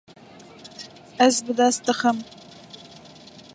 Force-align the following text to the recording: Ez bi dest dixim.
Ez 1.25 1.35
bi 1.45 1.53
dest 1.59 1.81
dixim. 1.87 2.17